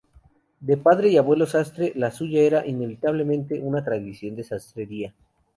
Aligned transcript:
De 0.61 0.77
padre 0.77 1.09
y 1.09 1.17
abuelo 1.17 1.45
sastre, 1.45 1.93
la 1.95 2.09
suya 2.09 2.41
era 2.41 2.65
inevitablemente 2.65 3.59
una 3.59 3.83
tradición 3.85 4.35
de 4.35 4.43
sastrería. 4.43 5.13